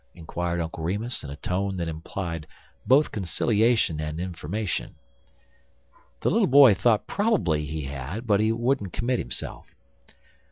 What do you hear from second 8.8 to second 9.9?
commit himself.